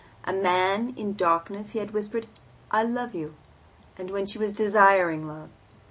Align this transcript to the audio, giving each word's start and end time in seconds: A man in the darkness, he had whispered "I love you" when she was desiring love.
A 0.23 0.33
man 0.33 0.95
in 0.97 1.09
the 1.09 1.13
darkness, 1.13 1.73
he 1.73 1.77
had 1.79 1.91
whispered 1.91 2.25
"I 2.71 2.81
love 2.81 3.13
you" 3.13 3.35
when 3.97 4.25
she 4.25 4.39
was 4.39 4.53
desiring 4.53 5.27
love. 5.27 5.49